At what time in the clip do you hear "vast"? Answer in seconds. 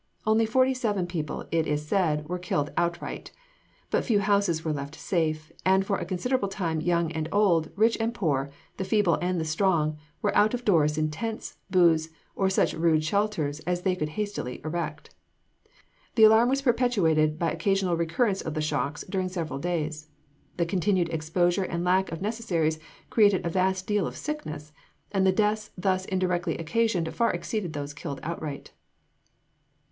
23.51-23.85